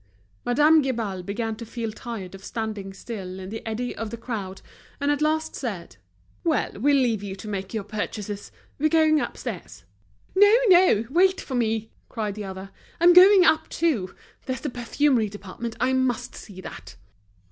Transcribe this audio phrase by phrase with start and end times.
[0.43, 4.59] Madame Guibal began to feel tired of standing still in the eddy of the crowd,
[4.99, 5.97] and at last said:
[6.43, 8.51] "Well, we'll leave you to make your purchases.
[8.79, 9.83] We're going upstairs."
[10.33, 12.71] "No, no, wait for me!" cried the other.
[12.99, 14.15] "I'm going up too.
[14.47, 16.95] There's the perfumery department, I must see that."